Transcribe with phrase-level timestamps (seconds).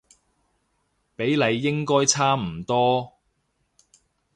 [1.15, 3.19] 比例應該差唔多